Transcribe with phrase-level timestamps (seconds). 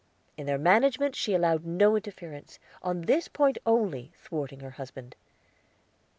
[0.35, 5.15] In their management she allowed no interference, on this point only thwarting her husband.